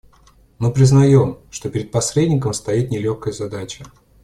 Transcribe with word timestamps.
Мы 0.57 0.73
признаем, 0.73 1.37
что 1.51 1.69
перед 1.69 1.91
посредником 1.91 2.53
стоит 2.53 2.89
нелегкая 2.89 3.33
задача. 3.35 3.85